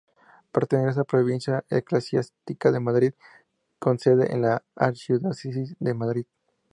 Pertenece 0.51 0.95
a 0.95 1.01
la 1.01 1.03
provincia 1.03 1.63
eclesiástica 1.69 2.71
de 2.71 2.79
Madrid, 2.79 3.13
con 3.77 3.99
sede 3.99 4.33
en 4.33 4.41
la 4.41 4.63
archidiócesis 4.75 5.75
de 5.79 5.93
Madrid. 5.93 6.25